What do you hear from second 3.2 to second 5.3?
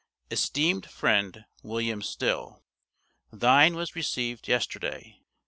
Thine was received yesterday.